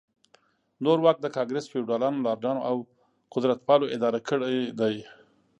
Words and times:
نور 0.83 0.97
واک 1.03 1.17
د 1.21 1.25
ګانګرس 1.35 1.65
فیوډالانو، 1.71 2.23
لارډانو 2.25 2.61
او 2.69 2.75
قدرتپالو 3.33 3.91
اداره 3.95 4.19
کړی 4.27 4.57
دی. 4.79 4.95